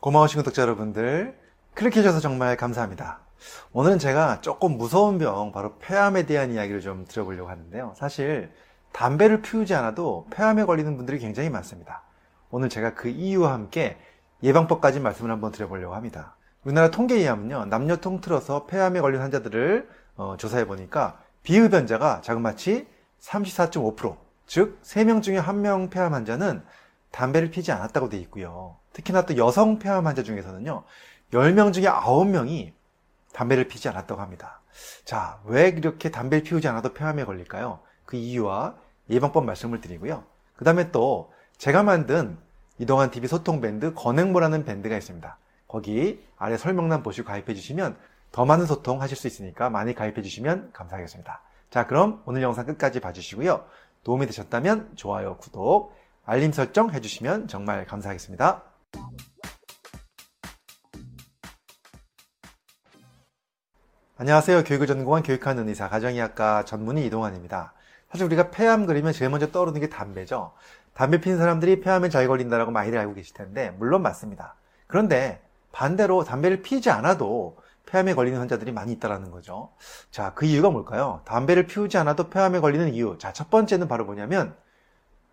[0.00, 1.36] 고마우신 구독자 여러분들
[1.74, 3.18] 클릭해주셔서 정말 감사합니다.
[3.72, 7.94] 오늘은 제가 조금 무서운 병 바로 폐암에 대한 이야기를 좀 드려보려고 하는데요.
[7.96, 8.52] 사실
[8.92, 12.02] 담배를 피우지 않아도 폐암에 걸리는 분들이 굉장히 많습니다.
[12.50, 13.96] 오늘 제가 그 이유와 함께
[14.44, 16.36] 예방법까지 말씀을 한번 드려보려고 합니다.
[16.62, 17.64] 우리나라 통계에 의하면요.
[17.64, 22.86] 남녀 통틀어서 폐암에 걸린 환자들을 어, 조사해 보니까 비흡연자가 자그마치
[23.20, 26.62] 34.5%, 즉 3명 중에 1명 폐암 환자는
[27.10, 28.76] 담배를 피지 않았다고 돼 있고요.
[28.92, 30.84] 특히나 또 여성 폐암 환자 중에서는요.
[31.32, 32.72] 10명 중에 9명이
[33.32, 34.60] 담배를 피지 않았다고 합니다.
[35.04, 37.80] 자, 왜 이렇게 담배를 피우지 않아도 폐암에 걸릴까요?
[38.04, 38.76] 그 이유와
[39.10, 40.24] 예방법 말씀을 드리고요.
[40.56, 42.38] 그 다음에 또 제가 만든
[42.78, 45.36] 이동환 TV 소통 밴드 건행모라는 밴드가 있습니다.
[45.66, 47.96] 거기 아래 설명란 보시고 가입해 주시면
[48.32, 51.40] 더 많은 소통 하실 수 있으니까 많이 가입해 주시면 감사하겠습니다.
[51.70, 53.64] 자, 그럼 오늘 영상 끝까지 봐주시고요.
[54.04, 55.94] 도움이 되셨다면 좋아요, 구독,
[56.28, 58.62] 알림 설정 해주시면 정말 감사하겠습니다.
[64.18, 64.64] 안녕하세요.
[64.64, 67.72] 교육을 전공한 교육하는 의사, 가정의학과 전문의 이동환입니다.
[68.10, 70.52] 사실 우리가 폐암 그리면 제일 먼저 떠오르는 게 담배죠.
[70.92, 74.54] 담배 피는 사람들이 폐암에 잘 걸린다라고 많이들 알고 계실 텐데, 물론 맞습니다.
[74.86, 75.40] 그런데
[75.72, 79.70] 반대로 담배를 피지 않아도 폐암에 걸리는 환자들이 많이 있다는 거죠.
[80.10, 81.22] 자, 그 이유가 뭘까요?
[81.24, 83.16] 담배를 피우지 않아도 폐암에 걸리는 이유.
[83.16, 84.54] 자, 첫 번째는 바로 뭐냐면,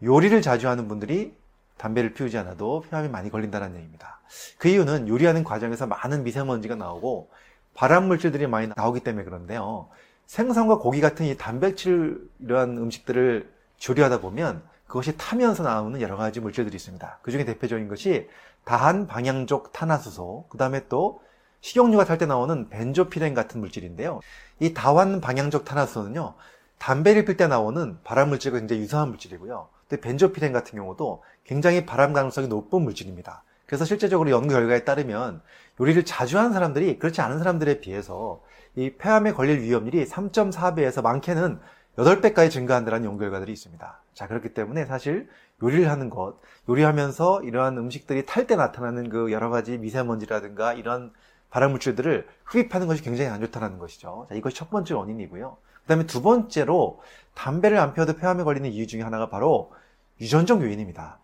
[0.03, 1.35] 요리를 자주 하는 분들이
[1.77, 4.19] 담배를 피우지 않아도 폐암이 많이 걸린다는 얘기입니다.
[4.57, 7.29] 그 이유는 요리하는 과정에서 많은 미세먼지가 나오고
[7.73, 9.89] 발암 물질들이 많이 나오기 때문에 그런데요.
[10.27, 16.75] 생선과 고기 같은 이 단백질 이러한 음식들을 조리하다 보면 그것이 타면서 나오는 여러 가지 물질들이
[16.75, 17.19] 있습니다.
[17.21, 18.29] 그 중에 대표적인 것이
[18.63, 21.21] 다한 방향족 탄화수소, 그 다음에 또
[21.61, 24.21] 식용유가 탈 때 나오는 벤조피렌 같은 물질인데요.
[24.59, 26.35] 이 다환 방향족 탄화수소는요,
[26.77, 29.67] 담배를 필 때 나오는 발암 물질과 굉장히 유사한 물질이고요.
[29.87, 33.43] 근데 벤조피렌 같은 경우도 굉장히 발암 가능성이 높은 물질입니다.
[33.65, 35.41] 그래서 실제적으로 연구 결과에 따르면
[35.79, 38.41] 요리를 자주 하는 사람들이 그렇지 않은 사람들에 비해서
[38.75, 41.59] 이 폐암에 걸릴 위험률이 3.4배에서 많게는
[41.97, 44.01] 8배까지 증가한다는 연구 결과들이 있습니다.
[44.13, 45.29] 자, 그렇기 때문에 사실
[45.63, 46.35] 요리를 하는 것,
[46.67, 51.13] 요리하면서 이러한 음식들이 탈 때 나타나는 그 여러 가지 미세먼지라든가 이런
[51.49, 54.25] 발암 물질들을 흡입하는 것이 굉장히 안 좋다는 것이죠.
[54.29, 55.57] 자, 이것이 첫 번째 원인이고요.
[55.85, 56.99] 그 다음에 두 번째로
[57.35, 59.71] 담배를 안 피워도 폐암에 걸리는 이유 중에 하나가 바로
[60.19, 61.19] 유전적 요인입니다.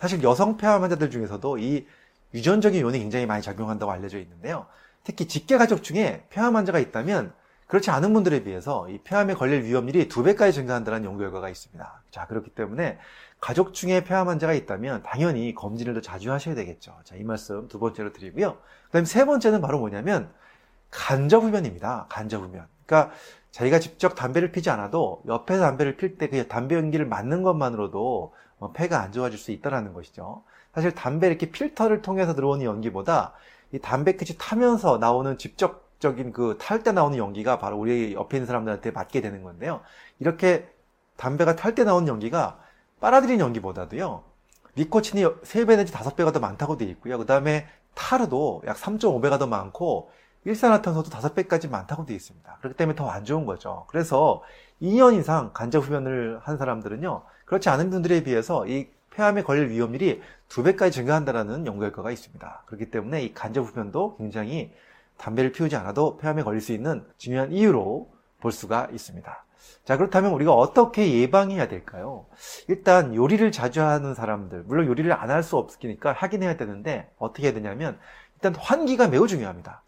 [0.00, 1.86] 사실 여성 폐암 환자들 중에서도 이
[2.32, 4.66] 유전적인 요인이 굉장히 많이 작용한다고 알려져 있는데요.
[5.04, 7.32] 특히 직계 가족 중에 폐암 환자가 있다면
[7.66, 12.02] 그렇지 않은 분들에 비해서 이 폐암에 걸릴 위험률이 두 배까지 증가한다는 연구 결과가 있습니다.
[12.10, 12.98] 자, 그렇기 때문에
[13.40, 16.96] 가족 중에 폐암 환자가 있다면 당연히 검진을 더 자주 하셔야 되겠죠.
[17.04, 18.54] 자, 이 말씀 두 번째로 드리고요.
[18.86, 20.32] 그 다음에 세 번째는 바로 뭐냐면
[20.90, 22.06] 간접 흡연입니다.
[22.08, 22.66] 간접 흡연.
[22.86, 23.12] 그러니까
[23.56, 28.72] 자기가 직접 담배를 피지 않아도 옆에서 담배를 필 때 그 담배 연기를 맞는 것만으로도 어,
[28.72, 30.42] 폐가 안 좋아질 수 있다는 것이죠.
[30.74, 33.32] 사실 담배 이렇게 필터를 통해서 들어오는 연기보다
[33.72, 38.46] 이 담배 끝이 타면서 나오는 직접적인 그 탈 때 나오는 연기가 바로 우리 옆에 있는
[38.46, 39.80] 사람들한테 맞게 되는 건데요.
[40.18, 40.68] 이렇게
[41.16, 42.58] 담배가 탈 때 나오는 연기가
[43.00, 44.22] 빨아들인 연기보다도요.
[44.76, 47.16] 니코틴이 3배 내지 5배가 더 많다고 되어 있고요.
[47.16, 50.10] 그 다음에 타르도 약 3.5배가 더 많고
[50.46, 52.58] 일산화탄소도 5배까지 많다고 되어 있습니다.
[52.60, 53.84] 그렇기 때문에 더 안 좋은 거죠.
[53.88, 54.42] 그래서
[54.80, 57.22] 2년 이상 간접 흡연을 한 사람들은요.
[57.46, 62.62] 그렇지 않은 분들에 비해서 이 폐암에 걸릴 위험률이 2배까지 증가한다는 연구 결과가 있습니다.
[62.66, 64.72] 그렇기 때문에 이 간접 흡연도 굉장히
[65.16, 69.44] 담배를 피우지 않아도 폐암에 걸릴 수 있는 중요한 이유로 볼 수가 있습니다.
[69.84, 72.26] 자, 그렇다면 우리가 어떻게 예방해야 될까요?
[72.68, 77.44] 일단 요리를 자주 하는 사람들, 물론 요리를 안 할 수 없으니까 하긴 해야 되는데 어떻게
[77.48, 77.98] 해야 되냐면
[78.34, 79.82] 일단 환기가 매우 중요합니다.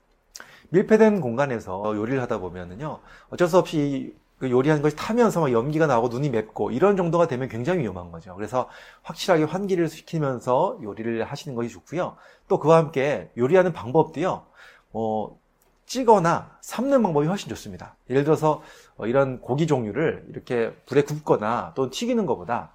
[0.71, 6.09] 밀폐된 공간에서 요리를 하다 보면은요, 어쩔 수 없이 그 요리하는 것이 타면서 막 연기가 나오고
[6.09, 8.35] 눈이 맵고 이런 정도가 되면 굉장히 위험한 거죠.
[8.37, 8.69] 그래서
[9.03, 12.17] 확실하게 환기를 시키면서 요리를 하시는 것이 좋고요.
[12.47, 14.47] 또 그와 함께 요리하는 방법도요.
[14.93, 15.39] 어,
[15.87, 17.97] 찌거나 삶는 방법이 훨씬 좋습니다.
[18.11, 18.63] 예를 들어서
[18.97, 22.71] 어, 이런 고기 종류를 이렇게 불에 굽거나 또 튀기는 것보다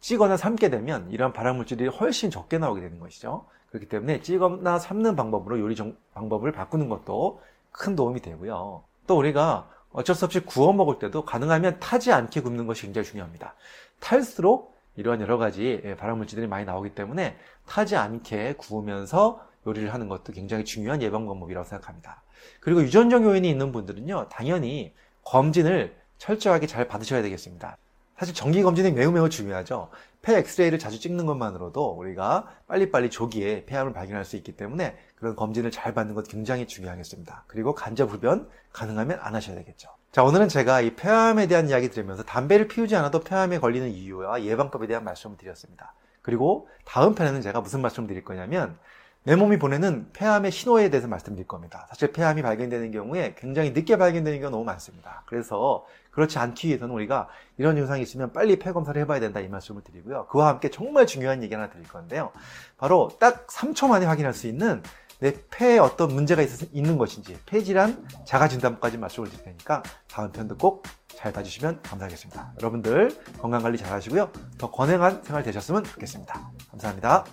[0.00, 3.46] 찌거나 삶게 되면 이런 발암물질이 훨씬 적게 나오게 되는 것이죠.
[3.76, 7.40] 그렇기 때문에 찌거나 삶는 방법으로 요리 정, 방법을 바꾸는 것도
[7.70, 8.82] 큰 도움이 되고요.
[9.06, 13.54] 또 우리가 어쩔 수 없이 구워 먹을 때도 가능하면 타지 않게 굽는 것이 굉장히 중요합니다.
[14.00, 17.36] 탈수록 이러한 여러 가지 예, 발암물질들이 많이 나오기 때문에
[17.66, 22.22] 타지 않게 구우면서 요리를 하는 것도 굉장히 중요한 예방 방법이라고 생각합니다.
[22.60, 24.94] 그리고 유전적 요인이 있는 분들은요, 당연히
[25.24, 27.76] 검진을 철저하게 잘 받으셔야 되겠습니다.
[28.18, 29.90] 사실 정기 검진이 매우 매우 중요하죠.
[30.22, 35.70] 폐 엑스레이를 자주 찍는 것만으로도 우리가 빨리빨리 조기에 폐암을 발견할 수 있기 때문에 그런 검진을
[35.70, 37.44] 잘 받는 것 굉장히 중요하겠습니다.
[37.46, 39.90] 그리고 간접 흡연 가능하면 안 하셔야 되겠죠.
[40.12, 44.86] 자, 오늘은 제가 이 폐암에 대한 이야기 드리면서 담배를 피우지 않아도 폐암에 걸리는 이유와 예방법에
[44.86, 45.92] 대한 말씀을 드렸습니다.
[46.22, 48.78] 그리고 다음 편에는 제가 무슨 말씀을 드릴 거냐면
[49.24, 51.86] 내 몸이 보내는 폐암의 신호에 대해서 말씀드릴 겁니다.
[51.88, 55.24] 사실 폐암이 발견되는 경우에 굉장히 늦게 발견되는 경우가 너무 많습니다.
[55.26, 55.84] 그래서
[56.16, 57.28] 그렇지 않기 위해서는 우리가
[57.58, 60.26] 이런 증상이 있으면 빨리 폐 검사를 해봐야 된다 이 말씀을 드리고요.
[60.26, 62.32] 그와 함께 정말 중요한 얘기 하나 드릴 건데요.
[62.76, 64.82] 바로 딱 3초 만에 확인할 수 있는
[65.20, 70.82] 내 폐에 어떤 문제가 있, 있는 것인지 폐질환 자가진단까지 말씀을 드릴 테니까 다음 편도 꼭
[71.16, 72.52] 잘 봐주시면 감사하겠습니다.
[72.60, 73.10] 여러분들
[73.40, 74.30] 건강관리 잘 하시고요.
[74.58, 76.52] 더 건강한 생활 되셨으면 좋겠습니다.
[76.70, 77.24] 감사합니다.